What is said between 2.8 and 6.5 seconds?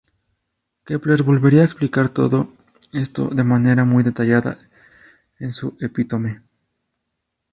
esto, de manera muy detallada, en su "Epítome".